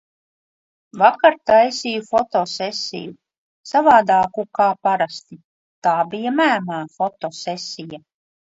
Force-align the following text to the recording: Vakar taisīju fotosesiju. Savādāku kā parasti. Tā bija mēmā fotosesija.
Vakar 1.01 1.35
taisīju 1.49 2.05
fotosesiju. 2.07 3.13
Savādāku 3.73 4.47
kā 4.61 4.69
parasti. 4.89 5.39
Tā 5.89 5.95
bija 6.17 6.35
mēmā 6.43 6.83
fotosesija. 6.99 8.05